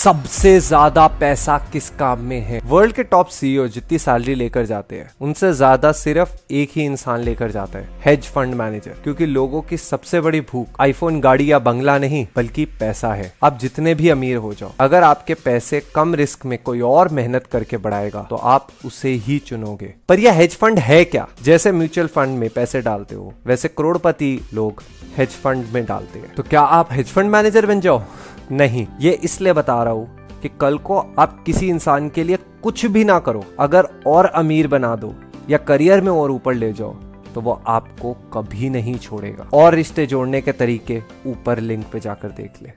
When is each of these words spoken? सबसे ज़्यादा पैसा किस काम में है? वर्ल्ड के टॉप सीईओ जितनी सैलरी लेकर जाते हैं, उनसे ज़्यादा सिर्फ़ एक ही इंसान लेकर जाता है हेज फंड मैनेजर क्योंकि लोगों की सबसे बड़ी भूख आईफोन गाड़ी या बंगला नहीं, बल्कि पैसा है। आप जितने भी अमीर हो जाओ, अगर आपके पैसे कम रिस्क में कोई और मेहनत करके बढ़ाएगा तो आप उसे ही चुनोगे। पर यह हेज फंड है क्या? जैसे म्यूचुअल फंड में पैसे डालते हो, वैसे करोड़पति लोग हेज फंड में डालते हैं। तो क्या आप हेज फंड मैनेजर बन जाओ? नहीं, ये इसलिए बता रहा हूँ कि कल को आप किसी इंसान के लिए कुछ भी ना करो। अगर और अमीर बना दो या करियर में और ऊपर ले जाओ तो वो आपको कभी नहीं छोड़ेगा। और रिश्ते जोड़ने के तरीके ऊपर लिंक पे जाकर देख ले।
सबसे 0.00 0.50
ज़्यादा 0.60 1.06
पैसा 1.20 1.56
किस 1.72 1.88
काम 1.90 2.20
में 2.24 2.40
है? 2.40 2.60
वर्ल्ड 2.66 2.92
के 2.92 3.02
टॉप 3.04 3.28
सीईओ 3.28 3.66
जितनी 3.68 3.98
सैलरी 3.98 4.34
लेकर 4.34 4.66
जाते 4.66 4.96
हैं, 4.96 5.10
उनसे 5.20 5.52
ज़्यादा 5.52 5.90
सिर्फ़ 5.92 6.30
एक 6.50 6.70
ही 6.76 6.84
इंसान 6.84 7.20
लेकर 7.20 7.50
जाता 7.50 7.78
है 7.78 7.88
हेज 8.04 8.26
फंड 8.26 8.54
मैनेजर 8.54 8.94
क्योंकि 9.04 9.26
लोगों 9.26 9.60
की 9.62 9.76
सबसे 9.76 10.20
बड़ी 10.20 10.40
भूख 10.42 10.80
आईफोन 10.80 11.20
गाड़ी 11.20 11.50
या 11.50 11.58
बंगला 11.58 11.98
नहीं, 11.98 12.26
बल्कि 12.36 12.64
पैसा 12.80 13.12
है। 13.14 13.32
आप 13.44 13.58
जितने 13.58 13.94
भी 13.94 14.08
अमीर 14.08 14.36
हो 14.36 14.52
जाओ, 14.54 14.72
अगर 14.80 15.02
आपके 15.02 15.34
पैसे 15.36 15.82
कम 15.94 16.14
रिस्क 16.14 16.46
में 16.46 16.58
कोई 16.60 16.80
और 16.82 17.08
मेहनत 17.10 17.46
करके 17.46 17.76
बढ़ाएगा 17.78 18.26
तो 18.30 18.36
आप 18.36 18.68
उसे 18.84 19.10
ही 19.18 19.38
चुनोगे। 19.40 19.94
पर 20.08 20.20
यह 20.20 20.32
हेज 20.34 20.56
फंड 20.56 20.78
है 20.78 21.04
क्या? 21.06 21.26
जैसे 21.42 21.72
म्यूचुअल 21.72 22.06
फंड 22.06 22.38
में 22.38 22.48
पैसे 22.50 22.80
डालते 22.80 23.14
हो, 23.14 23.32
वैसे 23.46 23.68
करोड़पति 23.68 24.38
लोग 24.54 24.82
हेज 25.16 25.28
फंड 25.34 25.66
में 25.72 25.84
डालते 25.86 26.18
हैं। 26.18 26.34
तो 26.34 26.42
क्या 26.42 26.60
आप 26.60 26.92
हेज 26.92 27.06
फंड 27.06 27.30
मैनेजर 27.30 27.66
बन 27.66 27.80
जाओ? 27.80 28.02
नहीं, 28.50 28.86
ये 29.00 29.12
इसलिए 29.24 29.52
बता 29.52 29.82
रहा 29.82 29.92
हूँ 29.92 30.40
कि 30.42 30.48
कल 30.60 30.78
को 30.78 30.98
आप 31.18 31.42
किसी 31.46 31.68
इंसान 31.68 32.08
के 32.08 32.24
लिए 32.24 32.36
कुछ 32.62 32.84
भी 32.86 33.04
ना 33.04 33.18
करो। 33.18 33.44
अगर 33.60 33.88
और 34.06 34.26
अमीर 34.26 34.68
बना 34.68 34.94
दो 34.96 35.14
या 35.50 35.58
करियर 35.58 36.00
में 36.00 36.10
और 36.12 36.30
ऊपर 36.30 36.54
ले 36.54 36.72
जाओ 36.72 36.94
तो 37.34 37.40
वो 37.40 37.52
आपको 37.68 38.12
कभी 38.32 38.68
नहीं 38.70 38.94
छोड़ेगा। 38.98 39.48
और 39.54 39.74
रिश्ते 39.74 40.06
जोड़ने 40.06 40.40
के 40.40 40.52
तरीके 40.52 41.00
ऊपर 41.26 41.58
लिंक 41.60 41.84
पे 41.92 42.00
जाकर 42.00 42.28
देख 42.30 42.62
ले। 42.62 42.68